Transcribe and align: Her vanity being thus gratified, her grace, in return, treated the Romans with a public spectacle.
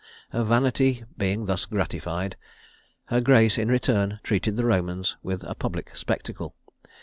Her 0.31 0.43
vanity 0.43 1.03
being 1.15 1.45
thus 1.45 1.67
gratified, 1.67 2.35
her 3.05 3.21
grace, 3.21 3.59
in 3.59 3.67
return, 3.67 4.19
treated 4.23 4.55
the 4.55 4.65
Romans 4.65 5.15
with 5.21 5.43
a 5.43 5.53
public 5.53 5.95
spectacle. 5.95 6.55